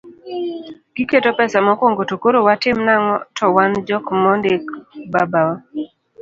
[0.95, 4.63] giketo pesa mokuongo to koro watim nang'o to wan jok mondik,
[5.11, 5.55] baba wa